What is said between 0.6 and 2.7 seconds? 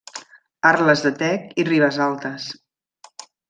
Arles de Tec i Ribesaltes.